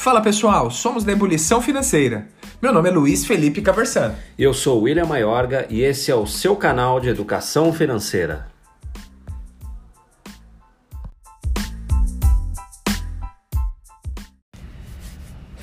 Fala 0.00 0.22
pessoal, 0.22 0.70
somos 0.70 1.04
da 1.04 1.12
Ebulição 1.12 1.60
Financeira. 1.60 2.26
Meu 2.62 2.72
nome 2.72 2.88
é 2.88 2.90
Luiz 2.90 3.26
Felipe 3.26 3.60
Caversan. 3.60 4.14
Eu 4.38 4.54
sou 4.54 4.80
William 4.80 5.04
Maiorga 5.04 5.66
e 5.68 5.82
esse 5.82 6.10
é 6.10 6.14
o 6.14 6.26
seu 6.26 6.56
canal 6.56 6.98
de 6.98 7.10
educação 7.10 7.70
financeira. 7.70 8.49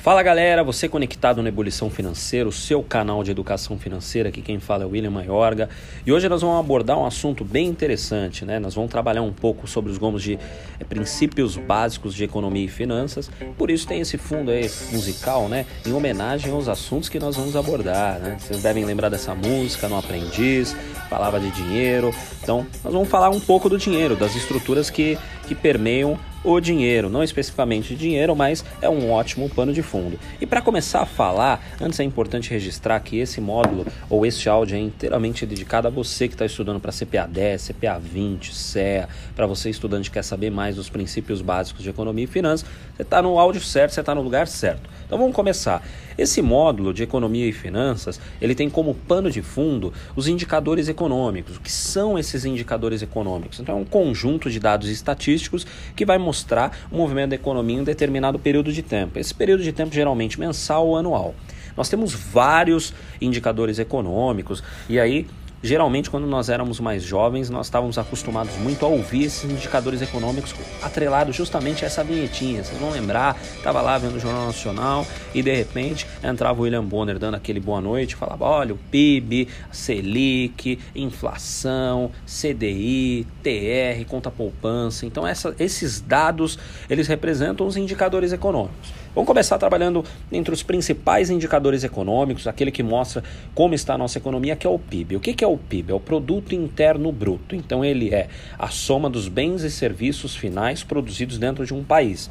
Fala 0.00 0.22
galera, 0.22 0.62
você 0.62 0.88
conectado 0.88 1.42
no 1.42 1.48
Ebulição 1.48 1.90
Financeira, 1.90 2.48
o 2.48 2.52
seu 2.52 2.84
canal 2.84 3.24
de 3.24 3.32
educação 3.32 3.76
financeira, 3.76 4.28
aqui 4.28 4.40
quem 4.40 4.60
fala 4.60 4.84
é 4.84 4.86
o 4.86 4.90
William 4.90 5.10
Maiorga. 5.10 5.68
E 6.06 6.12
hoje 6.12 6.28
nós 6.28 6.40
vamos 6.40 6.60
abordar 6.60 6.96
um 6.96 7.04
assunto 7.04 7.44
bem 7.44 7.66
interessante, 7.66 8.44
né? 8.44 8.60
Nós 8.60 8.76
vamos 8.76 8.92
trabalhar 8.92 9.22
um 9.22 9.32
pouco 9.32 9.66
sobre 9.66 9.90
os 9.90 9.98
gomos 9.98 10.22
de 10.22 10.38
é, 10.78 10.84
princípios 10.84 11.56
básicos 11.56 12.14
de 12.14 12.22
economia 12.22 12.64
e 12.64 12.68
finanças. 12.68 13.28
Por 13.58 13.72
isso 13.72 13.88
tem 13.88 14.00
esse 14.00 14.16
fundo 14.16 14.52
aí 14.52 14.70
musical, 14.92 15.48
né? 15.48 15.66
Em 15.84 15.92
homenagem 15.92 16.52
aos 16.52 16.68
assuntos 16.68 17.08
que 17.08 17.18
nós 17.18 17.34
vamos 17.34 17.56
abordar, 17.56 18.20
né? 18.20 18.36
Vocês 18.38 18.62
devem 18.62 18.84
lembrar 18.84 19.08
dessa 19.08 19.34
música, 19.34 19.88
No 19.88 19.98
Aprendiz, 19.98 20.76
falava 21.10 21.40
de 21.40 21.50
dinheiro. 21.50 22.14
Então, 22.40 22.64
nós 22.84 22.92
vamos 22.92 23.08
falar 23.08 23.30
um 23.30 23.40
pouco 23.40 23.68
do 23.68 23.76
dinheiro, 23.76 24.14
das 24.14 24.36
estruturas 24.36 24.90
que, 24.90 25.18
que 25.48 25.56
permeiam 25.56 26.16
o 26.44 26.60
dinheiro, 26.60 27.08
não 27.08 27.22
especificamente 27.22 27.94
dinheiro, 27.94 28.34
mas 28.34 28.64
é 28.80 28.88
um 28.88 29.10
ótimo 29.10 29.48
pano 29.50 29.72
de 29.72 29.82
fundo. 29.82 30.18
E 30.40 30.46
para 30.46 30.60
começar 30.60 31.00
a 31.00 31.06
falar, 31.06 31.62
antes 31.80 31.98
é 32.00 32.04
importante 32.04 32.50
registrar 32.50 33.00
que 33.00 33.18
esse 33.18 33.40
módulo 33.40 33.86
ou 34.08 34.24
este 34.24 34.48
áudio 34.48 34.76
é 34.76 34.80
inteiramente 34.80 35.44
dedicado 35.44 35.88
a 35.88 35.90
você 35.90 36.28
que 36.28 36.34
está 36.34 36.46
estudando 36.46 36.80
para 36.80 36.92
CPA 36.92 37.26
10, 37.26 37.68
CPA 37.68 37.98
20, 37.98 38.54
CEA, 38.54 39.08
para 39.34 39.46
você 39.46 39.70
estudante 39.70 40.10
que 40.10 40.14
quer 40.14 40.24
saber 40.24 40.50
mais 40.50 40.76
dos 40.76 40.88
princípios 40.88 41.42
básicos 41.42 41.82
de 41.82 41.90
economia 41.90 42.24
e 42.24 42.28
finanças, 42.28 42.68
você 42.96 43.02
está 43.02 43.20
no 43.20 43.38
áudio 43.38 43.60
certo, 43.60 43.92
você 43.92 44.00
está 44.00 44.14
no 44.14 44.22
lugar 44.22 44.46
certo. 44.46 44.88
Então 45.08 45.18
vamos 45.18 45.34
começar. 45.34 45.82
Esse 46.18 46.42
módulo 46.42 46.92
de 46.92 47.02
economia 47.02 47.46
e 47.46 47.52
finanças, 47.52 48.20
ele 48.42 48.54
tem 48.54 48.68
como 48.68 48.94
pano 48.94 49.30
de 49.30 49.40
fundo 49.40 49.90
os 50.14 50.28
indicadores 50.28 50.86
econômicos. 50.86 51.56
O 51.56 51.60
que 51.60 51.72
são 51.72 52.18
esses 52.18 52.44
indicadores 52.44 53.00
econômicos? 53.00 53.58
Então 53.58 53.78
é 53.78 53.80
um 53.80 53.86
conjunto 53.86 54.50
de 54.50 54.60
dados 54.60 54.90
estatísticos 54.90 55.66
que 55.96 56.04
vai 56.04 56.18
mostrar 56.18 56.76
o 56.92 56.96
movimento 56.96 57.30
da 57.30 57.36
economia 57.36 57.78
em 57.78 57.80
um 57.80 57.84
determinado 57.84 58.38
período 58.38 58.70
de 58.70 58.82
tempo. 58.82 59.18
Esse 59.18 59.34
período 59.34 59.62
de 59.62 59.72
tempo 59.72 59.94
geralmente 59.94 60.38
mensal 60.38 60.86
ou 60.86 60.98
anual. 60.98 61.34
Nós 61.74 61.88
temos 61.88 62.12
vários 62.12 62.92
indicadores 63.18 63.78
econômicos 63.78 64.62
e 64.90 65.00
aí 65.00 65.26
Geralmente, 65.62 66.08
quando 66.08 66.26
nós 66.26 66.48
éramos 66.48 66.78
mais 66.78 67.02
jovens, 67.02 67.50
nós 67.50 67.66
estávamos 67.66 67.98
acostumados 67.98 68.54
muito 68.58 68.84
a 68.86 68.88
ouvir 68.88 69.24
esses 69.24 69.50
indicadores 69.50 70.00
econômicos 70.00 70.54
atrelados 70.82 71.34
justamente 71.34 71.84
a 71.84 71.88
essa 71.88 72.04
vinhetinha. 72.04 72.62
Vocês 72.62 72.78
vão 72.78 72.90
lembrar, 72.90 73.36
estava 73.56 73.80
lá 73.80 73.98
vendo 73.98 74.16
o 74.16 74.20
Jornal 74.20 74.46
Nacional 74.46 75.04
e 75.34 75.42
de 75.42 75.52
repente 75.52 76.06
entrava 76.22 76.60
o 76.60 76.62
William 76.62 76.84
Bonner 76.84 77.18
dando 77.18 77.34
aquele 77.34 77.58
boa 77.58 77.80
noite, 77.80 78.14
falava: 78.14 78.44
olha, 78.44 78.72
o 78.74 78.78
PIB, 78.78 79.48
Selic, 79.72 80.78
inflação, 80.94 82.12
CDI, 82.24 83.26
TR, 83.42 84.04
conta 84.06 84.30
poupança. 84.30 85.06
Então, 85.06 85.26
essa, 85.26 85.54
esses 85.58 86.00
dados 86.00 86.56
eles 86.88 87.08
representam 87.08 87.66
os 87.66 87.76
indicadores 87.76 88.32
econômicos. 88.32 88.92
Vamos 89.18 89.26
começar 89.26 89.58
trabalhando 89.58 90.04
entre 90.30 90.54
os 90.54 90.62
principais 90.62 91.28
indicadores 91.28 91.82
econômicos, 91.82 92.46
aquele 92.46 92.70
que 92.70 92.84
mostra 92.84 93.24
como 93.52 93.74
está 93.74 93.94
a 93.94 93.98
nossa 93.98 94.16
economia, 94.16 94.54
que 94.54 94.64
é 94.64 94.70
o 94.70 94.78
PIB. 94.78 95.16
O 95.16 95.20
que 95.20 95.42
é 95.42 95.46
o 95.48 95.58
PIB? 95.58 95.90
É 95.90 95.94
o 95.96 95.98
Produto 95.98 96.54
Interno 96.54 97.10
Bruto. 97.10 97.56
Então, 97.56 97.84
ele 97.84 98.14
é 98.14 98.28
a 98.56 98.68
soma 98.68 99.10
dos 99.10 99.26
bens 99.26 99.64
e 99.64 99.72
serviços 99.72 100.36
finais 100.36 100.84
produzidos 100.84 101.36
dentro 101.36 101.66
de 101.66 101.74
um 101.74 101.82
país. 101.82 102.30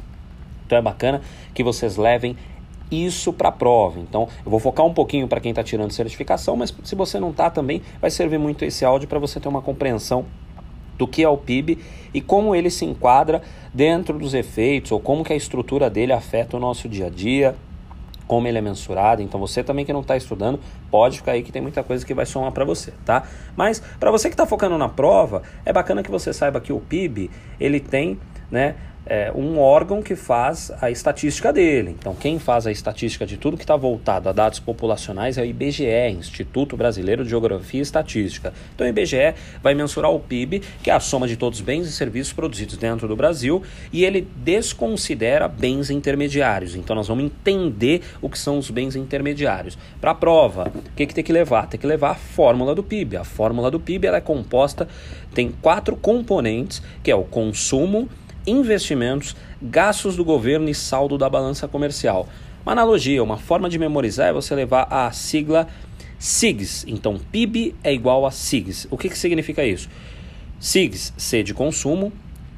Então, 0.64 0.78
é 0.78 0.80
bacana 0.80 1.20
que 1.52 1.62
vocês 1.62 1.98
levem 1.98 2.34
isso 2.90 3.34
para 3.34 3.50
a 3.50 3.52
prova. 3.52 4.00
Então, 4.00 4.26
eu 4.42 4.50
vou 4.50 4.58
focar 4.58 4.86
um 4.86 4.94
pouquinho 4.94 5.28
para 5.28 5.40
quem 5.40 5.50
está 5.50 5.62
tirando 5.62 5.90
certificação, 5.90 6.56
mas 6.56 6.74
se 6.82 6.94
você 6.94 7.20
não 7.20 7.32
está 7.32 7.50
também, 7.50 7.82
vai 8.00 8.10
servir 8.10 8.38
muito 8.38 8.64
esse 8.64 8.82
áudio 8.82 9.06
para 9.06 9.18
você 9.18 9.38
ter 9.38 9.48
uma 9.48 9.60
compreensão 9.60 10.24
do 10.98 11.06
que 11.06 11.22
é 11.22 11.28
o 11.28 11.36
PIB 11.36 11.78
e 12.12 12.20
como 12.20 12.54
ele 12.54 12.68
se 12.68 12.84
enquadra 12.84 13.40
dentro 13.72 14.18
dos 14.18 14.34
efeitos 14.34 14.92
ou 14.92 15.00
como 15.00 15.24
que 15.24 15.32
a 15.32 15.36
estrutura 15.36 15.88
dele 15.88 16.12
afeta 16.12 16.56
o 16.56 16.60
nosso 16.60 16.88
dia 16.88 17.06
a 17.06 17.10
dia, 17.10 17.54
como 18.26 18.46
ele 18.46 18.58
é 18.58 18.60
mensurado. 18.60 19.22
Então 19.22 19.40
você 19.40 19.64
também 19.64 19.84
que 19.84 19.92
não 19.92 20.00
está 20.00 20.16
estudando, 20.16 20.60
pode 20.90 21.18
ficar 21.18 21.32
aí 21.32 21.42
que 21.42 21.50
tem 21.50 21.62
muita 21.62 21.82
coisa 21.82 22.04
que 22.04 22.12
vai 22.12 22.26
somar 22.26 22.52
para 22.52 22.64
você, 22.64 22.92
tá? 23.04 23.22
Mas 23.56 23.82
para 23.98 24.10
você 24.10 24.28
que 24.28 24.34
está 24.34 24.46
focando 24.46 24.76
na 24.76 24.88
prova, 24.88 25.42
é 25.64 25.72
bacana 25.72 26.02
que 26.02 26.10
você 26.10 26.32
saiba 26.32 26.60
que 26.60 26.72
o 26.72 26.80
PIB 26.80 27.30
ele 27.58 27.80
tem, 27.80 28.18
né, 28.50 28.74
é, 29.08 29.32
um 29.34 29.58
órgão 29.58 30.02
que 30.02 30.14
faz 30.14 30.70
a 30.80 30.90
estatística 30.90 31.52
dele. 31.52 31.96
Então, 31.98 32.14
quem 32.14 32.38
faz 32.38 32.66
a 32.66 32.70
estatística 32.70 33.24
de 33.26 33.38
tudo 33.38 33.56
que 33.56 33.64
está 33.64 33.74
voltado 33.74 34.28
a 34.28 34.32
dados 34.32 34.60
populacionais 34.60 35.38
é 35.38 35.42
o 35.42 35.44
IBGE, 35.46 36.10
Instituto 36.10 36.76
Brasileiro 36.76 37.24
de 37.24 37.30
Geografia 37.30 37.80
e 37.80 37.82
Estatística. 37.82 38.52
Então, 38.74 38.86
o 38.86 38.90
IBGE 38.90 39.34
vai 39.62 39.74
mensurar 39.74 40.10
o 40.10 40.20
PIB, 40.20 40.62
que 40.82 40.90
é 40.90 40.92
a 40.92 41.00
soma 41.00 41.26
de 41.26 41.36
todos 41.36 41.58
os 41.58 41.64
bens 41.64 41.86
e 41.86 41.92
serviços 41.92 42.34
produzidos 42.34 42.76
dentro 42.76 43.08
do 43.08 43.16
Brasil, 43.16 43.62
e 43.90 44.04
ele 44.04 44.28
desconsidera 44.36 45.48
bens 45.48 45.88
intermediários. 45.88 46.74
Então, 46.74 46.94
nós 46.94 47.08
vamos 47.08 47.24
entender 47.24 48.02
o 48.20 48.28
que 48.28 48.38
são 48.38 48.58
os 48.58 48.70
bens 48.70 48.94
intermediários. 48.94 49.78
Para 50.00 50.10
a 50.10 50.14
prova, 50.14 50.70
o 50.74 50.94
que, 50.94 51.06
que 51.06 51.14
tem 51.14 51.24
que 51.24 51.32
levar? 51.32 51.66
Tem 51.66 51.80
que 51.80 51.86
levar 51.86 52.10
a 52.10 52.14
fórmula 52.14 52.74
do 52.74 52.82
PIB. 52.82 53.16
A 53.16 53.24
fórmula 53.24 53.70
do 53.70 53.80
PIB 53.80 54.06
ela 54.06 54.18
é 54.18 54.20
composta, 54.20 54.86
tem 55.34 55.50
quatro 55.62 55.96
componentes, 55.96 56.82
que 57.02 57.10
é 57.10 57.14
o 57.14 57.22
consumo, 57.22 58.08
investimentos, 58.46 59.34
gastos 59.60 60.16
do 60.16 60.24
governo 60.24 60.68
e 60.68 60.74
saldo 60.74 61.18
da 61.18 61.28
balança 61.28 61.68
comercial. 61.68 62.28
Uma 62.64 62.72
analogia, 62.72 63.22
uma 63.22 63.38
forma 63.38 63.68
de 63.68 63.78
memorizar 63.78 64.28
é 64.28 64.32
você 64.32 64.54
levar 64.54 64.86
a 64.90 65.10
sigla 65.10 65.68
SIGS. 66.18 66.84
Então, 66.88 67.18
PIB 67.30 67.74
é 67.82 67.92
igual 67.92 68.26
a 68.26 68.30
SIGS. 68.30 68.86
O 68.90 68.98
que, 68.98 69.08
que 69.08 69.18
significa 69.18 69.64
isso? 69.64 69.88
SIGS, 70.58 71.14
C 71.16 71.42
de 71.42 71.54
consumo, 71.54 72.12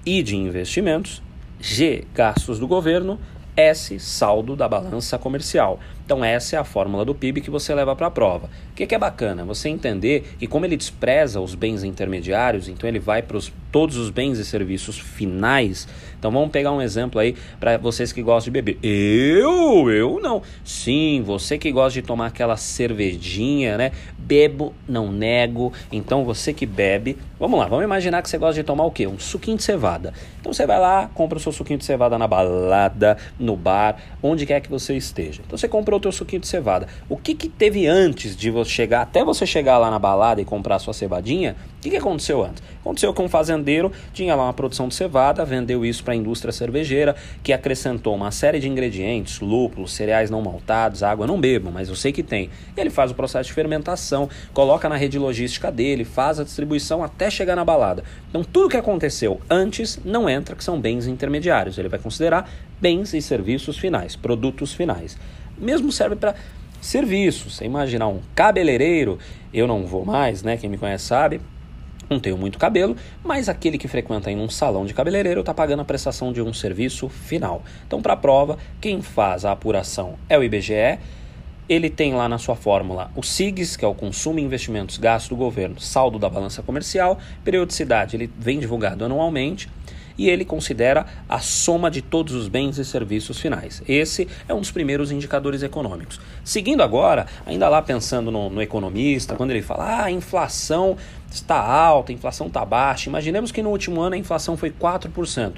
I 0.04 0.22
de 0.22 0.36
investimentos, 0.36 1.22
G, 1.60 2.04
gastos 2.14 2.58
do 2.58 2.66
governo, 2.66 3.20
S, 3.56 3.98
saldo 4.00 4.56
da 4.56 4.68
balança 4.68 5.18
comercial. 5.18 5.78
Então 6.10 6.24
essa 6.24 6.56
é 6.56 6.58
a 6.58 6.64
fórmula 6.64 7.04
do 7.04 7.14
PIB 7.14 7.40
que 7.40 7.50
você 7.50 7.72
leva 7.72 7.94
para 7.94 8.08
a 8.08 8.10
prova. 8.10 8.50
O 8.72 8.74
que, 8.74 8.84
que, 8.84 8.96
é 8.96 8.98
bacana? 8.98 9.44
Você 9.44 9.68
entender 9.68 10.34
que 10.40 10.46
como 10.48 10.66
ele 10.66 10.76
despreza 10.76 11.40
os 11.40 11.54
bens 11.54 11.84
intermediários, 11.84 12.66
então 12.66 12.88
ele 12.88 12.98
vai 12.98 13.22
para 13.22 13.38
todos 13.70 13.96
os 13.96 14.10
bens 14.10 14.38
e 14.38 14.44
serviços 14.44 14.98
finais. 14.98 15.86
Então 16.18 16.30
vamos 16.30 16.50
pegar 16.50 16.72
um 16.72 16.82
exemplo 16.82 17.20
aí 17.20 17.36
para 17.60 17.78
vocês 17.78 18.12
que 18.12 18.22
gostam 18.22 18.52
de 18.52 18.60
beber. 18.60 18.78
Eu, 18.82 19.88
eu 19.90 20.18
não. 20.20 20.42
Sim, 20.64 21.22
você 21.24 21.56
que 21.56 21.70
gosta 21.70 22.00
de 22.00 22.06
tomar 22.06 22.26
aquela 22.26 22.56
cervejinha, 22.56 23.78
né? 23.78 23.92
Bebo, 24.18 24.74
não 24.88 25.12
nego. 25.12 25.72
Então 25.92 26.24
você 26.24 26.52
que 26.52 26.66
bebe, 26.66 27.16
vamos 27.38 27.58
lá, 27.58 27.66
vamos 27.66 27.84
imaginar 27.84 28.20
que 28.22 28.28
você 28.28 28.36
gosta 28.36 28.54
de 28.54 28.64
tomar 28.64 28.84
o 28.84 28.90
quê? 28.90 29.06
Um 29.06 29.18
suquinho 29.18 29.56
de 29.56 29.62
cevada. 29.62 30.12
Então 30.40 30.52
você 30.52 30.66
vai 30.66 30.80
lá, 30.80 31.08
compra 31.14 31.38
o 31.38 31.40
seu 31.40 31.52
suquinho 31.52 31.78
de 31.78 31.84
cevada 31.84 32.18
na 32.18 32.26
balada, 32.26 33.16
no 33.38 33.56
bar, 33.56 33.96
onde 34.22 34.44
quer 34.44 34.60
que 34.60 34.70
você 34.70 34.96
esteja. 34.96 35.42
Então 35.46 35.56
você 35.56 35.68
comprou 35.68 35.99
o 36.00 36.02
teu 36.02 36.12
suquinho 36.12 36.40
de 36.40 36.48
cevada. 36.48 36.88
O 37.08 37.16
que, 37.16 37.34
que 37.34 37.48
teve 37.48 37.86
antes 37.86 38.34
de 38.34 38.50
você 38.50 38.70
chegar, 38.70 39.02
até 39.02 39.22
você 39.22 39.46
chegar 39.46 39.78
lá 39.78 39.90
na 39.90 39.98
balada 39.98 40.40
e 40.40 40.44
comprar 40.44 40.78
sua 40.78 40.94
cevadinha? 40.94 41.54
O 41.78 41.82
que, 41.82 41.90
que 41.90 41.96
aconteceu 41.96 42.42
antes? 42.42 42.62
Aconteceu 42.80 43.12
que 43.14 43.22
um 43.22 43.28
fazendeiro 43.28 43.92
tinha 44.12 44.34
lá 44.34 44.44
uma 44.44 44.52
produção 44.52 44.88
de 44.88 44.94
cevada, 44.94 45.44
vendeu 45.44 45.84
isso 45.84 46.02
para 46.02 46.12
a 46.12 46.16
indústria 46.16 46.52
cervejeira, 46.52 47.14
que 47.42 47.52
acrescentou 47.52 48.14
uma 48.14 48.30
série 48.30 48.58
de 48.58 48.68
ingredientes, 48.68 49.40
lúpulos, 49.40 49.92
cereais 49.92 50.30
não 50.30 50.42
maltados, 50.42 51.02
água 51.02 51.26
não 51.26 51.40
bebo, 51.40 51.70
mas 51.70 51.88
eu 51.88 51.94
sei 51.94 52.12
que 52.12 52.22
tem. 52.22 52.50
E 52.76 52.80
ele 52.80 52.90
faz 52.90 53.10
o 53.10 53.14
processo 53.14 53.48
de 53.48 53.54
fermentação, 53.54 54.28
coloca 54.52 54.88
na 54.88 54.96
rede 54.96 55.18
logística 55.18 55.70
dele, 55.70 56.04
faz 56.04 56.40
a 56.40 56.44
distribuição 56.44 57.02
até 57.04 57.30
chegar 57.30 57.56
na 57.56 57.64
balada. 57.64 58.02
Então 58.28 58.42
tudo 58.42 58.68
que 58.68 58.76
aconteceu 58.76 59.40
antes 59.48 59.98
não 60.04 60.28
entra, 60.28 60.56
que 60.56 60.64
são 60.64 60.80
bens 60.80 61.06
intermediários. 61.06 61.78
Ele 61.78 61.88
vai 61.88 61.98
considerar 61.98 62.50
bens 62.80 63.12
e 63.14 63.20
serviços 63.20 63.78
finais, 63.78 64.16
produtos 64.16 64.72
finais 64.72 65.16
mesmo 65.60 65.92
serve 65.92 66.16
para 66.16 66.34
serviços. 66.80 67.56
Você 67.56 67.64
imaginar 67.64 68.08
um 68.08 68.20
cabeleireiro, 68.34 69.18
eu 69.52 69.66
não 69.66 69.86
vou 69.86 70.04
mais, 70.04 70.42
né? 70.42 70.56
Quem 70.56 70.70
me 70.70 70.78
conhece 70.78 71.04
sabe. 71.04 71.40
Não 72.08 72.18
tenho 72.18 72.36
muito 72.36 72.58
cabelo, 72.58 72.96
mas 73.22 73.48
aquele 73.48 73.78
que 73.78 73.86
frequenta 73.86 74.32
em 74.32 74.36
um 74.36 74.48
salão 74.48 74.84
de 74.84 74.92
cabeleireiro 74.92 75.40
está 75.40 75.54
pagando 75.54 75.82
a 75.82 75.84
prestação 75.84 76.32
de 76.32 76.42
um 76.42 76.52
serviço 76.52 77.08
final. 77.08 77.62
Então, 77.86 78.02
para 78.02 78.14
a 78.14 78.16
prova, 78.16 78.58
quem 78.80 79.00
faz 79.00 79.44
a 79.44 79.52
apuração 79.52 80.16
é 80.28 80.36
o 80.36 80.42
IBGE. 80.42 80.98
Ele 81.68 81.88
tem 81.88 82.12
lá 82.12 82.28
na 82.28 82.36
sua 82.36 82.56
fórmula 82.56 83.12
o 83.14 83.22
SIGS, 83.22 83.76
que 83.76 83.84
é 83.84 83.88
o 83.88 83.94
consumo 83.94 84.40
investimentos 84.40 84.98
gastos 84.98 85.28
do 85.28 85.36
governo, 85.36 85.78
saldo 85.78 86.18
da 86.18 86.28
balança 86.28 86.64
comercial, 86.64 87.16
periodicidade, 87.44 88.16
ele 88.16 88.28
vem 88.36 88.58
divulgado 88.58 89.04
anualmente 89.04 89.68
e 90.20 90.28
ele 90.28 90.44
considera 90.44 91.06
a 91.26 91.38
soma 91.38 91.90
de 91.90 92.02
todos 92.02 92.34
os 92.34 92.46
bens 92.46 92.76
e 92.76 92.84
serviços 92.84 93.40
finais. 93.40 93.82
Esse 93.88 94.28
é 94.46 94.52
um 94.52 94.60
dos 94.60 94.70
primeiros 94.70 95.10
indicadores 95.10 95.62
econômicos. 95.62 96.20
Seguindo 96.44 96.82
agora, 96.82 97.26
ainda 97.46 97.66
lá 97.70 97.80
pensando 97.80 98.30
no, 98.30 98.50
no 98.50 98.60
economista, 98.60 99.34
quando 99.34 99.50
ele 99.52 99.62
fala, 99.62 99.84
ah, 99.84 100.04
a 100.04 100.10
inflação 100.10 100.94
está 101.32 101.56
alta, 101.56 102.12
a 102.12 102.14
inflação 102.14 102.48
está 102.48 102.62
baixa, 102.66 103.08
imaginemos 103.08 103.50
que 103.50 103.62
no 103.62 103.70
último 103.70 103.98
ano 104.02 104.14
a 104.14 104.18
inflação 104.18 104.58
foi 104.58 104.70
4%. 104.70 105.54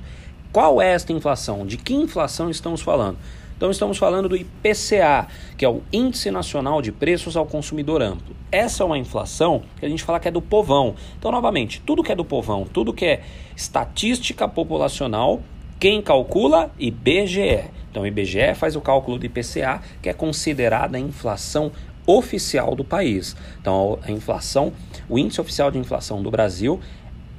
Qual 0.53 0.81
é 0.81 0.93
esta 0.93 1.13
inflação? 1.13 1.67
De 1.67 1.77
que 1.77 1.93
inflação 1.93 2.49
estamos 2.49 2.83
falando? 2.83 3.19
Então 3.63 3.71
estamos 3.71 3.97
falando 3.97 4.29
do 4.29 4.35
IPCA, 4.35 5.29
que 5.57 5.65
é 5.65 5.69
o 5.69 5.83
Índice 5.93 6.33
Nacional 6.33 6.83
de 6.83 6.91
Preços 6.91 7.37
ao 7.37 7.47
Consumidor 7.47 8.03
Amplo. 8.03 8.35
Essa 8.51 8.83
é 8.83 8.87
uma 8.87 8.99
inflação 8.99 9.63
que 9.79 9.87
a 9.87 9.89
gente 9.89 10.03
fala 10.03 10.19
que 10.19 10.27
é 10.27 10.33
do 10.33 10.43
povão. 10.43 10.97
Então, 11.17 11.31
novamente, 11.31 11.81
tudo 11.87 12.03
que 12.03 12.11
é 12.11 12.15
do 12.17 12.25
povão, 12.25 12.67
tudo 12.73 12.93
que 12.93 13.05
é 13.05 13.23
estatística 13.55 14.49
populacional, 14.49 15.41
quem 15.79 16.03
calcula? 16.03 16.73
IBGE. 16.77 17.71
Então, 17.89 18.03
o 18.03 18.07
IBGE 18.09 18.53
faz 18.57 18.75
o 18.75 18.81
cálculo 18.81 19.17
do 19.17 19.27
IPCA, 19.27 19.81
que 20.03 20.09
é 20.09 20.13
considerada 20.13 20.97
a 20.97 21.01
inflação 21.01 21.71
oficial 22.05 22.75
do 22.75 22.83
país. 22.83 23.37
Então, 23.61 23.97
a 24.03 24.11
inflação, 24.11 24.73
o 25.09 25.17
índice 25.17 25.41
oficial 25.41 25.71
de 25.71 25.79
inflação 25.79 26.21
do 26.21 26.33
Brasil 26.33 26.81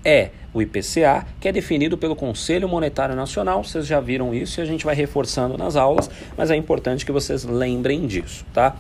é 0.03 0.29
o 0.53 0.61
IPCA, 0.61 1.25
que 1.39 1.47
é 1.47 1.51
definido 1.51 1.97
pelo 1.97 2.15
Conselho 2.15 2.67
Monetário 2.69 3.15
Nacional. 3.15 3.63
Vocês 3.63 3.87
já 3.87 3.99
viram 3.99 4.33
isso 4.33 4.59
e 4.59 4.61
a 4.61 4.65
gente 4.65 4.85
vai 4.85 4.95
reforçando 4.95 5.57
nas 5.57 5.75
aulas, 5.75 6.09
mas 6.37 6.51
é 6.51 6.55
importante 6.55 7.05
que 7.05 7.11
vocês 7.11 7.43
lembrem 7.43 8.05
disso, 8.05 8.45
tá? 8.53 8.75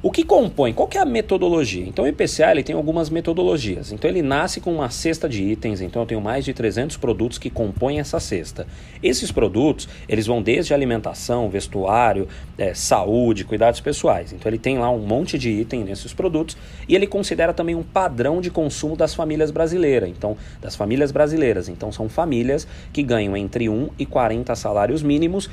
O 0.00 0.12
que 0.12 0.22
compõe? 0.22 0.72
Qual 0.72 0.86
que 0.86 0.96
é 0.96 1.00
a 1.00 1.04
metodologia? 1.04 1.84
Então 1.84 2.04
o 2.04 2.08
IPCA 2.08 2.52
ele 2.52 2.62
tem 2.62 2.76
algumas 2.76 3.10
metodologias. 3.10 3.90
Então 3.90 4.08
ele 4.08 4.22
nasce 4.22 4.60
com 4.60 4.72
uma 4.72 4.90
cesta 4.90 5.28
de 5.28 5.42
itens, 5.42 5.80
então 5.80 6.02
eu 6.02 6.06
tenho 6.06 6.20
mais 6.20 6.44
de 6.44 6.54
300 6.54 6.96
produtos 6.96 7.36
que 7.36 7.50
compõem 7.50 7.98
essa 7.98 8.20
cesta. 8.20 8.64
Esses 9.02 9.32
produtos, 9.32 9.88
eles 10.08 10.24
vão 10.24 10.40
desde 10.40 10.72
alimentação, 10.72 11.50
vestuário, 11.50 12.28
é, 12.56 12.74
saúde, 12.74 13.44
cuidados 13.44 13.80
pessoais. 13.80 14.32
Então 14.32 14.48
ele 14.48 14.58
tem 14.58 14.78
lá 14.78 14.88
um 14.88 15.00
monte 15.00 15.36
de 15.36 15.50
item 15.50 15.82
nesses 15.82 16.12
produtos 16.12 16.56
e 16.88 16.94
ele 16.94 17.08
considera 17.08 17.52
também 17.52 17.74
um 17.74 17.82
padrão 17.82 18.40
de 18.40 18.52
consumo 18.52 18.94
das 18.94 19.14
famílias 19.14 19.50
brasileiras. 19.50 20.08
Então, 20.08 20.36
das 20.62 20.76
famílias 20.76 21.10
brasileiras. 21.10 21.68
Então 21.68 21.90
são 21.90 22.08
famílias 22.08 22.68
que 22.92 23.02
ganham 23.02 23.36
entre 23.36 23.68
1 23.68 23.88
e 23.98 24.06
40 24.06 24.54
salários 24.54 25.02
mínimos 25.02 25.50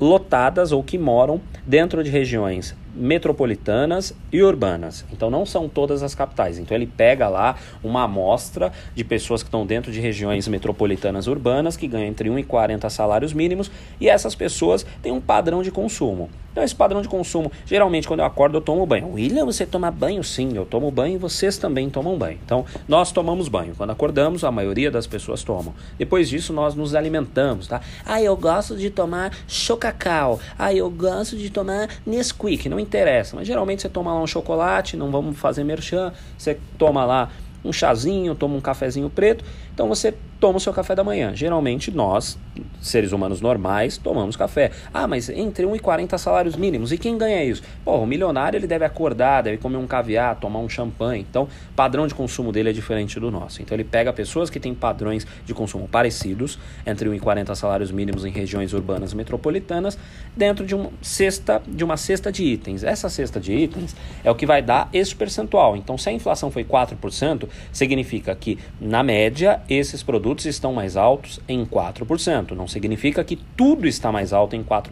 lotadas 0.00 0.72
ou 0.72 0.82
que 0.82 0.98
moram 0.98 1.40
dentro 1.64 2.02
de 2.02 2.10
regiões 2.10 2.74
metropolitanas 2.94 4.14
e 4.32 4.42
urbanas. 4.42 5.04
Então 5.12 5.30
não 5.30 5.44
são 5.44 5.68
todas 5.68 6.02
as 6.02 6.14
capitais. 6.14 6.58
Então 6.58 6.76
ele 6.76 6.86
pega 6.86 7.28
lá 7.28 7.56
uma 7.82 8.04
amostra 8.04 8.72
de 8.94 9.04
pessoas 9.04 9.42
que 9.42 9.48
estão 9.48 9.66
dentro 9.66 9.90
de 9.90 10.00
regiões 10.00 10.46
metropolitanas 10.48 11.26
urbanas 11.26 11.76
que 11.76 11.88
ganham 11.88 12.08
entre 12.08 12.30
1 12.30 12.38
e 12.38 12.44
40 12.44 12.88
salários 12.90 13.32
mínimos 13.32 13.70
e 14.00 14.08
essas 14.08 14.34
pessoas 14.34 14.86
têm 15.02 15.12
um 15.12 15.20
padrão 15.20 15.62
de 15.62 15.70
consumo. 15.70 16.30
Então, 16.54 16.62
esse 16.62 16.74
padrão 16.74 17.02
de 17.02 17.08
consumo, 17.08 17.50
geralmente 17.66 18.06
quando 18.06 18.20
eu 18.20 18.26
acordo, 18.26 18.58
eu 18.58 18.60
tomo 18.60 18.86
banho. 18.86 19.12
William, 19.12 19.44
você 19.44 19.66
toma 19.66 19.90
banho? 19.90 20.22
Sim, 20.22 20.52
eu 20.54 20.64
tomo 20.64 20.88
banho 20.88 21.16
e 21.16 21.18
vocês 21.18 21.58
também 21.58 21.90
tomam 21.90 22.16
banho. 22.16 22.38
Então, 22.44 22.64
nós 22.86 23.10
tomamos 23.10 23.48
banho. 23.48 23.74
Quando 23.76 23.90
acordamos, 23.90 24.44
a 24.44 24.52
maioria 24.52 24.88
das 24.88 25.04
pessoas 25.04 25.42
tomam. 25.42 25.74
Depois 25.98 26.28
disso, 26.28 26.52
nós 26.52 26.76
nos 26.76 26.94
alimentamos, 26.94 27.66
tá? 27.66 27.80
Ah, 28.06 28.22
eu 28.22 28.36
gosto 28.36 28.76
de 28.76 28.88
tomar 28.88 29.36
chocacau. 29.48 30.38
Ah, 30.56 30.72
eu 30.72 30.88
gosto 30.88 31.36
de 31.36 31.50
tomar 31.50 31.88
Nesquik. 32.06 32.68
Não 32.68 32.78
interessa, 32.84 33.36
mas 33.36 33.46
geralmente 33.46 33.82
você 33.82 33.88
toma 33.88 34.12
lá 34.12 34.20
um 34.22 34.26
chocolate, 34.26 34.96
não 34.96 35.10
vamos 35.10 35.38
fazer 35.38 35.64
merchan. 35.64 36.12
Você 36.38 36.58
toma 36.78 37.04
lá 37.04 37.30
um 37.64 37.72
chazinho, 37.72 38.34
toma 38.34 38.54
um 38.54 38.60
cafezinho 38.60 39.08
preto. 39.08 39.44
Então, 39.72 39.88
você 39.88 40.14
toma 40.44 40.58
o 40.58 40.60
seu 40.60 40.74
café 40.74 40.94
da 40.94 41.02
manhã. 41.02 41.34
Geralmente 41.34 41.90
nós, 41.90 42.38
seres 42.78 43.12
humanos 43.12 43.40
normais, 43.40 43.96
tomamos 43.96 44.36
café. 44.36 44.72
Ah, 44.92 45.08
mas 45.08 45.30
entre 45.30 45.64
1 45.64 45.76
e 45.76 45.78
40 45.78 46.18
salários 46.18 46.54
mínimos. 46.54 46.92
E 46.92 46.98
quem 46.98 47.16
ganha 47.16 47.42
isso? 47.42 47.62
Pô, 47.82 47.96
o 47.96 48.06
milionário 48.06 48.58
ele 48.58 48.66
deve 48.66 48.84
acordar, 48.84 49.42
deve 49.42 49.56
comer 49.56 49.78
um 49.78 49.86
caviar, 49.86 50.36
tomar 50.36 50.58
um 50.58 50.68
champanhe. 50.68 51.24
Então, 51.26 51.48
padrão 51.74 52.06
de 52.06 52.14
consumo 52.14 52.52
dele 52.52 52.68
é 52.68 52.72
diferente 52.74 53.18
do 53.18 53.30
nosso. 53.30 53.62
Então, 53.62 53.74
ele 53.74 53.84
pega 53.84 54.12
pessoas 54.12 54.50
que 54.50 54.60
têm 54.60 54.74
padrões 54.74 55.26
de 55.46 55.54
consumo 55.54 55.88
parecidos, 55.88 56.58
entre 56.86 57.08
1 57.08 57.14
e 57.14 57.20
40 57.20 57.54
salários 57.54 57.90
mínimos 57.90 58.26
em 58.26 58.30
regiões 58.30 58.74
urbanas 58.74 59.14
metropolitanas, 59.14 59.96
dentro 60.36 60.66
de 60.66 60.74
uma 60.74 60.90
cesta 61.00 61.62
de 61.66 61.82
uma 61.82 61.96
cesta 61.96 62.30
de 62.30 62.44
itens. 62.44 62.84
Essa 62.84 63.08
cesta 63.08 63.40
de 63.40 63.54
itens 63.54 63.96
é 64.22 64.30
o 64.30 64.34
que 64.34 64.44
vai 64.44 64.60
dar 64.60 64.90
esse 64.92 65.16
percentual. 65.16 65.74
Então, 65.74 65.96
se 65.96 66.10
a 66.10 66.12
inflação 66.12 66.50
foi 66.50 66.64
4%, 66.64 67.48
significa 67.72 68.34
que 68.34 68.58
na 68.78 69.02
média 69.02 69.62
esses 69.70 70.02
produtos 70.02 70.33
produtos 70.34 70.46
estão 70.46 70.72
mais 70.72 70.96
altos 70.96 71.38
em 71.48 71.64
4%. 71.64 72.52
Não 72.52 72.66
significa 72.66 73.22
que 73.22 73.36
tudo 73.36 73.86
está 73.86 74.10
mais 74.10 74.32
alto 74.32 74.56
em 74.56 74.64
4%. 74.64 74.90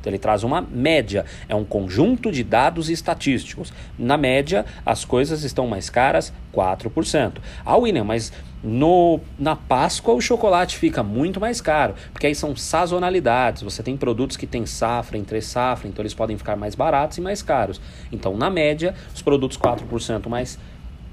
Então 0.00 0.10
ele 0.10 0.18
traz 0.18 0.44
uma 0.44 0.60
média, 0.60 1.24
é 1.48 1.54
um 1.54 1.64
conjunto 1.64 2.30
de 2.30 2.44
dados 2.44 2.88
estatísticos. 2.88 3.72
Na 3.98 4.16
média, 4.16 4.64
as 4.86 5.04
coisas 5.04 5.42
estão 5.42 5.66
mais 5.66 5.90
caras 5.90 6.32
4%. 6.54 7.38
Ah, 7.64 7.76
William, 7.76 8.04
mas 8.04 8.32
no, 8.62 9.20
na 9.38 9.56
Páscoa 9.56 10.14
o 10.14 10.20
chocolate 10.20 10.76
fica 10.76 11.02
muito 11.02 11.40
mais 11.40 11.60
caro, 11.60 11.94
porque 12.12 12.26
aí 12.28 12.34
são 12.34 12.54
sazonalidades. 12.54 13.62
Você 13.62 13.82
tem 13.82 13.96
produtos 13.96 14.36
que 14.36 14.46
têm 14.46 14.64
safra, 14.64 15.18
entre 15.18 15.40
safra, 15.40 15.88
então 15.88 16.02
eles 16.02 16.14
podem 16.14 16.38
ficar 16.38 16.56
mais 16.56 16.74
baratos 16.74 17.18
e 17.18 17.20
mais 17.20 17.42
caros. 17.42 17.80
Então, 18.12 18.36
na 18.36 18.48
média, 18.48 18.94
os 19.14 19.22
produtos 19.22 19.58
4% 19.58 20.28
mais 20.28 20.58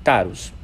caros 0.04 0.55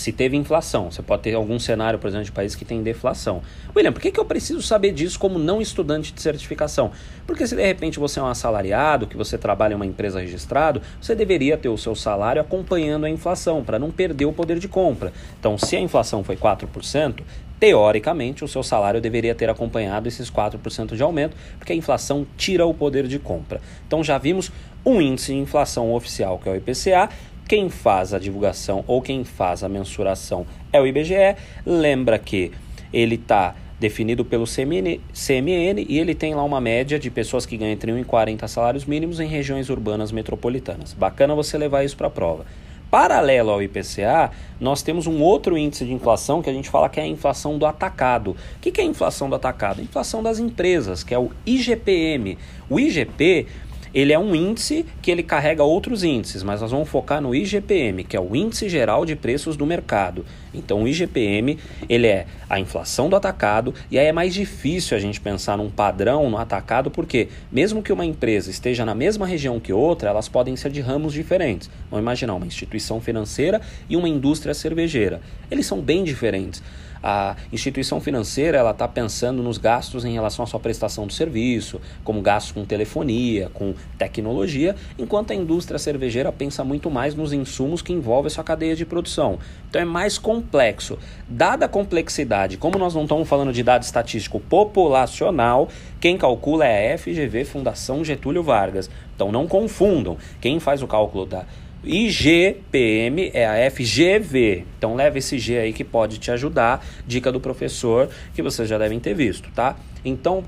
se 0.00 0.12
teve 0.12 0.36
inflação. 0.36 0.90
Você 0.90 1.02
pode 1.02 1.22
ter 1.22 1.34
algum 1.34 1.58
cenário, 1.58 1.98
por 1.98 2.08
exemplo, 2.08 2.24
de 2.24 2.32
país 2.32 2.54
que 2.54 2.64
tem 2.64 2.82
deflação. 2.82 3.42
William, 3.74 3.92
por 3.92 4.00
que, 4.00 4.10
que 4.10 4.20
eu 4.20 4.24
preciso 4.24 4.62
saber 4.62 4.92
disso 4.92 5.18
como 5.18 5.38
não 5.38 5.60
estudante 5.60 6.12
de 6.12 6.20
certificação? 6.20 6.90
Porque 7.26 7.46
se 7.46 7.54
de 7.54 7.66
repente 7.66 7.98
você 7.98 8.18
é 8.20 8.22
um 8.22 8.26
assalariado, 8.26 9.06
que 9.06 9.16
você 9.16 9.36
trabalha 9.36 9.72
em 9.72 9.76
uma 9.76 9.86
empresa 9.86 10.20
registrada, 10.20 10.80
você 11.00 11.14
deveria 11.14 11.56
ter 11.56 11.68
o 11.68 11.76
seu 11.76 11.94
salário 11.94 12.40
acompanhando 12.40 13.06
a 13.06 13.10
inflação, 13.10 13.64
para 13.64 13.78
não 13.78 13.90
perder 13.90 14.24
o 14.24 14.32
poder 14.32 14.58
de 14.58 14.68
compra. 14.68 15.12
Então, 15.38 15.58
se 15.58 15.76
a 15.76 15.80
inflação 15.80 16.22
foi 16.24 16.36
4%, 16.36 17.22
teoricamente 17.58 18.44
o 18.44 18.48
seu 18.48 18.62
salário 18.62 19.00
deveria 19.00 19.34
ter 19.34 19.50
acompanhado 19.50 20.08
esses 20.08 20.30
4% 20.30 20.94
de 20.94 21.02
aumento, 21.02 21.36
porque 21.58 21.72
a 21.72 21.76
inflação 21.76 22.26
tira 22.36 22.64
o 22.66 22.72
poder 22.72 23.06
de 23.06 23.18
compra. 23.18 23.60
Então 23.86 24.02
já 24.02 24.18
vimos 24.18 24.50
um 24.84 25.00
índice 25.00 25.32
de 25.32 25.38
inflação 25.38 25.92
oficial, 25.92 26.38
que 26.38 26.48
é 26.48 26.52
o 26.52 26.56
IPCA, 26.56 27.10
quem 27.48 27.70
faz 27.70 28.12
a 28.12 28.18
divulgação 28.18 28.84
ou 28.86 29.00
quem 29.00 29.24
faz 29.24 29.64
a 29.64 29.68
mensuração 29.70 30.46
é 30.70 30.78
o 30.78 30.86
IBGE. 30.86 31.34
Lembra 31.64 32.18
que 32.18 32.52
ele 32.92 33.14
está 33.14 33.54
definido 33.80 34.22
pelo 34.22 34.44
CMN, 34.44 35.00
CMN 35.14 35.86
e 35.88 35.98
ele 35.98 36.14
tem 36.14 36.34
lá 36.34 36.44
uma 36.44 36.60
média 36.60 36.98
de 36.98 37.10
pessoas 37.10 37.46
que 37.46 37.56
ganham 37.56 37.72
entre 37.72 37.90
1 37.90 38.00
e 38.00 38.04
40 38.04 38.46
salários 38.48 38.84
mínimos 38.84 39.18
em 39.18 39.26
regiões 39.26 39.70
urbanas 39.70 40.12
metropolitanas. 40.12 40.92
Bacana 40.92 41.34
você 41.34 41.56
levar 41.56 41.84
isso 41.84 41.96
para 41.96 42.08
a 42.08 42.10
prova. 42.10 42.44
Paralelo 42.90 43.50
ao 43.50 43.62
IPCA, 43.62 44.30
nós 44.58 44.82
temos 44.82 45.06
um 45.06 45.20
outro 45.20 45.58
índice 45.58 45.84
de 45.84 45.92
inflação 45.92 46.40
que 46.40 46.48
a 46.48 46.52
gente 46.52 46.70
fala 46.70 46.88
que 46.88 46.98
é 46.98 47.02
a 47.02 47.06
inflação 47.06 47.58
do 47.58 47.66
atacado. 47.66 48.30
O 48.56 48.60
que 48.60 48.80
é 48.80 48.84
a 48.84 48.86
inflação 48.86 49.28
do 49.28 49.36
atacado? 49.36 49.80
A 49.80 49.82
inflação 49.82 50.22
das 50.22 50.38
empresas, 50.38 51.04
que 51.04 51.12
é 51.14 51.18
o 51.18 51.30
IGPM. 51.44 52.38
O 52.68 52.80
IGP 52.80 53.46
ele 53.94 54.12
é 54.12 54.18
um 54.18 54.34
índice 54.34 54.84
que 55.00 55.10
ele 55.10 55.22
carrega 55.22 55.62
outros 55.62 56.02
índices, 56.04 56.42
mas 56.42 56.60
nós 56.60 56.70
vamos 56.70 56.88
focar 56.88 57.20
no 57.20 57.34
IGPM, 57.34 58.04
que 58.04 58.16
é 58.16 58.20
o 58.20 58.34
Índice 58.34 58.68
Geral 58.68 59.04
de 59.04 59.16
Preços 59.16 59.56
do 59.56 59.66
Mercado. 59.66 60.24
Então, 60.54 60.82
o 60.82 60.88
IGPM, 60.88 61.58
ele 61.88 62.06
é 62.06 62.26
a 62.48 62.58
inflação 62.58 63.08
do 63.08 63.16
atacado, 63.16 63.74
e 63.90 63.98
aí 63.98 64.06
é 64.06 64.12
mais 64.12 64.34
difícil 64.34 64.96
a 64.96 65.00
gente 65.00 65.20
pensar 65.20 65.56
num 65.58 65.70
padrão 65.70 66.28
no 66.30 66.38
atacado, 66.38 66.90
porque 66.90 67.28
mesmo 67.50 67.82
que 67.82 67.92
uma 67.92 68.04
empresa 68.04 68.50
esteja 68.50 68.84
na 68.84 68.94
mesma 68.94 69.26
região 69.26 69.60
que 69.60 69.72
outra, 69.72 70.10
elas 70.10 70.28
podem 70.28 70.56
ser 70.56 70.70
de 70.70 70.80
ramos 70.80 71.12
diferentes. 71.12 71.70
Vamos 71.90 72.02
imaginar 72.02 72.34
uma 72.34 72.46
instituição 72.46 73.00
financeira 73.00 73.60
e 73.88 73.96
uma 73.96 74.08
indústria 74.08 74.54
cervejeira. 74.54 75.20
Eles 75.50 75.66
são 75.66 75.80
bem 75.80 76.04
diferentes. 76.04 76.62
A 77.02 77.36
instituição 77.52 78.00
financeira 78.00 78.58
ela 78.58 78.72
está 78.72 78.88
pensando 78.88 79.42
nos 79.42 79.58
gastos 79.58 80.04
em 80.04 80.12
relação 80.12 80.44
à 80.44 80.46
sua 80.46 80.60
prestação 80.60 81.06
do 81.06 81.12
serviço, 81.12 81.80
como 82.04 82.20
gastos 82.20 82.52
com 82.52 82.64
telefonia, 82.64 83.50
com 83.54 83.74
tecnologia, 83.96 84.74
enquanto 84.98 85.32
a 85.32 85.34
indústria 85.34 85.78
cervejeira 85.78 86.32
pensa 86.32 86.64
muito 86.64 86.90
mais 86.90 87.14
nos 87.14 87.32
insumos 87.32 87.82
que 87.82 87.92
envolvem 87.92 88.28
a 88.28 88.30
sua 88.30 88.44
cadeia 88.44 88.74
de 88.74 88.84
produção. 88.84 89.38
Então 89.68 89.80
é 89.80 89.84
mais 89.84 90.18
complexo. 90.18 90.98
Dada 91.28 91.66
a 91.66 91.68
complexidade, 91.68 92.56
como 92.56 92.78
nós 92.78 92.94
não 92.94 93.02
estamos 93.02 93.28
falando 93.28 93.52
de 93.52 93.62
dado 93.62 93.82
estatístico 93.82 94.40
populacional, 94.40 95.68
quem 96.00 96.16
calcula 96.16 96.66
é 96.66 96.94
a 96.94 96.98
FGV 96.98 97.44
Fundação 97.44 98.04
Getúlio 98.04 98.42
Vargas. 98.42 98.90
Então 99.14 99.32
não 99.32 99.46
confundam. 99.46 100.16
Quem 100.40 100.60
faz 100.60 100.82
o 100.82 100.86
cálculo 100.86 101.26
da 101.26 101.44
IGPM 101.84 103.30
é 103.32 103.46
a 103.46 103.70
FGV. 103.70 104.64
Então 104.76 104.94
leva 104.94 105.18
esse 105.18 105.38
G 105.38 105.58
aí 105.58 105.72
que 105.72 105.84
pode 105.84 106.18
te 106.18 106.30
ajudar. 106.30 106.84
Dica 107.06 107.30
do 107.30 107.40
professor 107.40 108.08
que 108.34 108.42
vocês 108.42 108.68
já 108.68 108.78
devem 108.78 108.98
ter 108.98 109.14
visto, 109.14 109.48
tá? 109.54 109.76
Então 110.04 110.44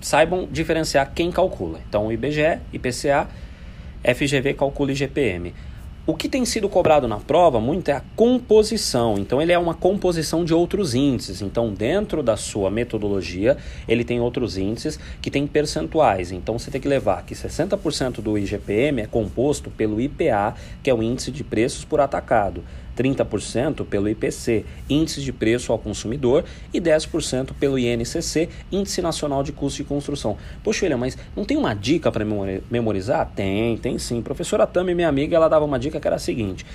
saibam 0.00 0.48
diferenciar 0.50 1.12
quem 1.14 1.30
calcula. 1.30 1.80
Então 1.88 2.12
IBGE, 2.12 2.58
IPCA, 2.72 3.28
FGV 4.02 4.54
calcula 4.54 4.92
IGPM. 4.92 5.54
O 6.10 6.14
que 6.16 6.28
tem 6.28 6.44
sido 6.44 6.68
cobrado 6.68 7.06
na 7.06 7.18
prova 7.18 7.60
muito 7.60 7.88
é 7.88 7.92
a 7.92 8.02
composição. 8.16 9.14
Então, 9.16 9.40
ele 9.40 9.52
é 9.52 9.58
uma 9.60 9.74
composição 9.74 10.44
de 10.44 10.52
outros 10.52 10.92
índices. 10.92 11.40
Então, 11.40 11.72
dentro 11.72 12.20
da 12.20 12.36
sua 12.36 12.68
metodologia, 12.68 13.56
ele 13.86 14.02
tem 14.02 14.18
outros 14.18 14.58
índices 14.58 14.98
que 15.22 15.30
têm 15.30 15.46
percentuais. 15.46 16.32
Então, 16.32 16.58
você 16.58 16.68
tem 16.68 16.80
que 16.80 16.88
levar 16.88 17.24
que 17.24 17.32
60% 17.32 18.20
do 18.20 18.36
IGPM 18.36 19.02
é 19.02 19.06
composto 19.06 19.70
pelo 19.70 20.00
IPA, 20.00 20.56
que 20.82 20.90
é 20.90 20.94
o 20.94 21.00
índice 21.00 21.30
de 21.30 21.44
preços 21.44 21.84
por 21.84 22.00
atacado. 22.00 22.64
30% 23.00 23.86
pelo 23.86 24.08
IPC, 24.08 24.64
Índice 24.88 25.22
de 25.22 25.32
Preço 25.32 25.72
ao 25.72 25.78
Consumidor, 25.78 26.44
e 26.74 26.80
10% 26.80 27.52
pelo 27.58 27.78
INCC, 27.78 28.50
Índice 28.70 29.00
Nacional 29.00 29.42
de 29.42 29.52
Custo 29.52 29.78
de 29.78 29.88
Construção. 29.88 30.36
Poxa, 30.62 30.84
William, 30.84 30.98
mas 30.98 31.16
não 31.34 31.46
tem 31.46 31.56
uma 31.56 31.72
dica 31.72 32.12
para 32.12 32.24
memorizar? 32.70 33.30
Tem, 33.34 33.78
tem 33.78 33.98
sim. 33.98 34.20
Professora 34.20 34.66
Tami, 34.66 34.94
minha 34.94 35.08
amiga, 35.08 35.34
ela 35.34 35.48
dava 35.48 35.64
uma 35.64 35.78
dica 35.78 35.98
que 35.98 36.06
era 36.06 36.16
a 36.16 36.18
seguinte. 36.18 36.66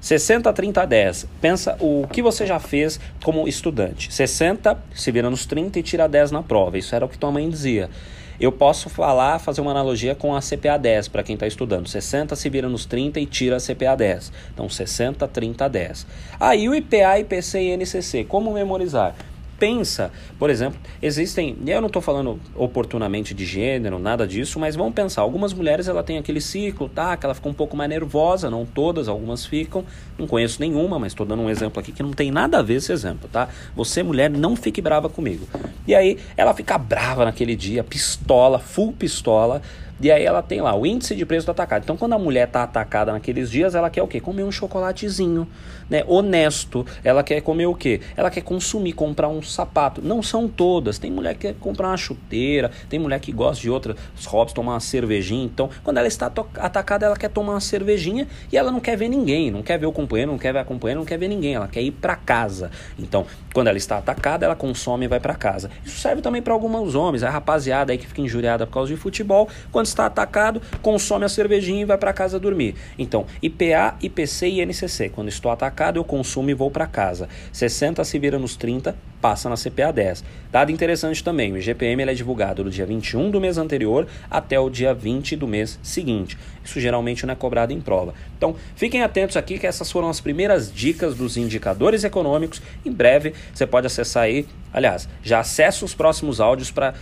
60, 0.00 0.52
30, 0.52 0.86
10. 0.86 1.26
Pensa 1.40 1.76
o 1.80 2.06
que 2.10 2.22
você 2.22 2.46
já 2.46 2.58
fez 2.58 3.00
como 3.22 3.46
estudante. 3.48 4.12
60, 4.12 4.78
se 4.94 5.10
vira 5.10 5.28
nos 5.28 5.46
30 5.46 5.78
e 5.78 5.82
tira 5.82 6.08
10 6.08 6.30
na 6.30 6.42
prova. 6.42 6.78
Isso 6.78 6.94
era 6.94 7.04
o 7.04 7.08
que 7.08 7.18
tua 7.18 7.30
mãe 7.30 7.48
dizia. 7.48 7.90
Eu 8.38 8.52
posso 8.52 8.88
falar, 8.88 9.38
fazer 9.38 9.60
uma 9.60 9.70
analogia 9.70 10.14
com 10.14 10.34
a 10.34 10.40
CPA 10.40 10.78
10 10.78 11.08
para 11.08 11.22
quem 11.22 11.34
está 11.34 11.46
estudando. 11.46 11.88
60 11.88 12.36
se 12.36 12.48
vira 12.50 12.68
nos 12.68 12.84
30 12.84 13.18
e 13.18 13.26
tira 13.26 13.56
a 13.56 13.60
CPA 13.60 13.96
10. 13.96 14.32
Então 14.52 14.68
60, 14.68 15.26
30, 15.26 15.68
10. 15.68 16.06
Aí 16.38 16.68
o 16.68 16.74
IPA, 16.74 17.20
IPC 17.20 17.60
e 17.60 17.76
NCC. 17.76 18.24
Como 18.24 18.52
memorizar? 18.52 19.14
pensa, 19.58 20.10
por 20.38 20.50
exemplo, 20.50 20.78
existem, 21.00 21.56
eu 21.66 21.80
não 21.80 21.86
estou 21.86 22.02
falando 22.02 22.38
oportunamente 22.54 23.34
de 23.34 23.44
gênero, 23.44 23.98
nada 23.98 24.26
disso, 24.26 24.58
mas 24.58 24.76
vamos 24.76 24.94
pensar, 24.94 25.22
algumas 25.22 25.52
mulheres 25.52 25.88
ela 25.88 26.02
tem 26.02 26.18
aquele 26.18 26.40
ciclo, 26.40 26.88
tá, 26.88 27.16
que 27.16 27.24
ela 27.24 27.34
fica 27.34 27.48
um 27.48 27.54
pouco 27.54 27.76
mais 27.76 27.88
nervosa, 27.88 28.50
não 28.50 28.64
todas, 28.64 29.08
algumas 29.08 29.46
ficam, 29.46 29.84
não 30.18 30.26
conheço 30.26 30.60
nenhuma, 30.60 30.98
mas 30.98 31.12
estou 31.12 31.26
dando 31.26 31.42
um 31.42 31.50
exemplo 31.50 31.80
aqui 31.80 31.92
que 31.92 32.02
não 32.02 32.12
tem 32.12 32.30
nada 32.30 32.58
a 32.58 32.62
ver 32.62 32.74
esse 32.74 32.92
exemplo, 32.92 33.28
tá? 33.32 33.48
Você 33.74 34.02
mulher 34.02 34.30
não 34.30 34.54
fique 34.56 34.80
brava 34.80 35.08
comigo. 35.08 35.46
E 35.86 35.94
aí 35.94 36.18
ela 36.36 36.52
fica 36.54 36.76
brava 36.76 37.24
naquele 37.24 37.54
dia, 37.54 37.84
pistola, 37.84 38.58
full 38.58 38.92
pistola, 38.92 39.62
e 40.00 40.10
aí 40.10 40.24
ela 40.24 40.42
tem 40.42 40.60
lá 40.60 40.74
o 40.74 40.84
índice 40.84 41.14
de 41.14 41.24
preço 41.24 41.46
do 41.46 41.50
atacado. 41.50 41.82
Então, 41.82 41.96
quando 41.96 42.12
a 42.12 42.18
mulher 42.18 42.46
está 42.46 42.62
atacada 42.62 43.12
naqueles 43.12 43.50
dias, 43.50 43.74
ela 43.74 43.88
quer 43.88 44.02
o 44.02 44.06
quê? 44.06 44.20
Comer 44.20 44.42
um 44.42 44.52
chocolatezinho, 44.52 45.48
né? 45.88 46.04
Honesto. 46.06 46.84
Ela 47.02 47.22
quer 47.22 47.40
comer 47.40 47.66
o 47.66 47.74
quê? 47.74 48.00
Ela 48.16 48.30
quer 48.30 48.42
consumir, 48.42 48.92
comprar 48.92 49.28
um 49.28 49.40
sapato. 49.40 50.02
Não 50.02 50.22
são 50.22 50.46
todas. 50.48 50.98
Tem 50.98 51.10
mulher 51.10 51.34
que 51.34 51.40
quer 51.48 51.54
comprar 51.54 51.88
uma 51.88 51.96
chuteira, 51.96 52.70
tem 52.88 52.98
mulher 52.98 53.20
que 53.20 53.32
gosta 53.32 53.62
de 53.62 53.70
outras 53.70 53.96
hobbies, 54.26 54.52
tomar 54.52 54.74
uma 54.74 54.80
cervejinha. 54.80 55.44
Então, 55.44 55.70
quando 55.82 55.96
ela 55.96 56.08
está 56.08 56.26
atacada, 56.26 57.06
ela 57.06 57.16
quer 57.16 57.30
tomar 57.30 57.54
uma 57.54 57.60
cervejinha 57.60 58.28
e 58.52 58.56
ela 58.56 58.70
não 58.70 58.80
quer 58.80 58.96
ver 58.96 59.08
ninguém, 59.08 59.50
não 59.50 59.62
quer 59.62 59.78
ver 59.78 59.86
o 59.86 59.92
companheiro, 59.92 60.30
não 60.30 60.38
quer 60.38 60.52
ver 60.52 60.58
a 60.58 60.64
companheira, 60.64 60.98
não 60.98 61.06
quer 61.06 61.18
ver 61.18 61.28
ninguém. 61.28 61.54
Ela 61.54 61.68
quer 61.68 61.80
ir 61.80 61.92
para 61.92 62.16
casa. 62.16 62.70
Então, 62.98 63.24
quando 63.54 63.68
ela 63.68 63.78
está 63.78 63.96
atacada, 63.96 64.44
ela 64.44 64.54
consome 64.54 65.06
e 65.06 65.08
vai 65.08 65.20
para 65.20 65.34
casa. 65.34 65.70
Isso 65.84 65.98
serve 65.98 66.20
também 66.20 66.42
para 66.42 66.52
alguns 66.52 66.94
homens, 66.94 67.22
a 67.22 67.30
rapaziada 67.30 67.92
aí 67.92 67.98
que 67.98 68.06
fica 68.06 68.20
injuriada 68.20 68.66
por 68.66 68.74
causa 68.74 68.92
de 68.92 69.00
futebol, 69.00 69.48
quando 69.72 69.85
quando 69.86 69.88
está 69.88 70.06
atacado, 70.06 70.60
consome 70.82 71.24
a 71.24 71.28
cervejinha 71.28 71.82
e 71.82 71.84
vai 71.84 71.96
para 71.96 72.12
casa 72.12 72.40
dormir. 72.40 72.74
Então, 72.98 73.26
IPA, 73.40 73.96
IPC 74.02 74.48
e 74.48 74.60
NCC. 74.60 75.08
Quando 75.08 75.28
estou 75.28 75.50
atacado, 75.50 75.98
eu 75.98 76.04
consumo 76.04 76.50
e 76.50 76.54
vou 76.54 76.70
para 76.70 76.86
casa. 76.86 77.28
60 77.52 78.02
se 78.04 78.18
vira 78.18 78.38
nos 78.38 78.56
30, 78.56 78.96
passa 79.20 79.48
na 79.48 79.56
CPA 79.56 79.92
10. 79.92 80.24
Dado 80.50 80.72
interessante 80.72 81.22
também, 81.22 81.52
o 81.52 81.58
IGPM 81.58 82.02
é 82.02 82.14
divulgado 82.14 82.64
do 82.64 82.70
dia 82.70 82.84
21 82.84 83.30
do 83.30 83.40
mês 83.40 83.58
anterior 83.58 84.06
até 84.30 84.58
o 84.58 84.68
dia 84.68 84.92
20 84.92 85.36
do 85.36 85.46
mês 85.46 85.78
seguinte. 85.82 86.36
Isso 86.64 86.80
geralmente 86.80 87.24
não 87.24 87.32
é 87.32 87.36
cobrado 87.36 87.72
em 87.72 87.80
prova. 87.80 88.14
Então, 88.36 88.56
fiquem 88.74 89.02
atentos 89.02 89.36
aqui 89.36 89.58
que 89.58 89.66
essas 89.66 89.90
foram 89.90 90.08
as 90.08 90.20
primeiras 90.20 90.72
dicas 90.72 91.14
dos 91.14 91.36
indicadores 91.36 92.02
econômicos. 92.04 92.60
Em 92.84 92.90
breve, 92.90 93.34
você 93.54 93.66
pode 93.66 93.86
acessar 93.86 94.24
aí, 94.24 94.46
aliás, 94.72 95.08
já 95.22 95.40
acessa 95.40 95.84
os 95.84 95.94
próximos 95.94 96.40
áudios 96.40 96.70
para 96.70 96.94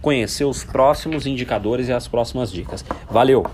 conhecer 0.00 0.44
os 0.44 0.64
próximos 0.64 1.26
indicadores 1.26 1.88
e 1.88 1.92
as 1.92 2.08
próximas 2.08 2.50
dicas. 2.52 2.84
Valeu! 3.10 3.46